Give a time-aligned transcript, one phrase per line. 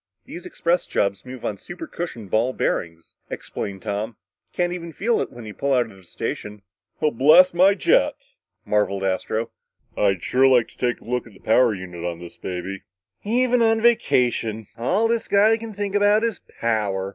[0.25, 4.15] "These express jobs move on supercushioned ball bearings," explained Tom.
[4.49, 6.63] "You can't even feel it when you pull out of the station."
[6.99, 9.51] "Blast my jets!" marveled Astro.
[9.95, 12.81] "I'd sure like to take a look at the power unit on this baby."
[13.23, 17.09] "Even on a vacation, all this guy can think about is power!"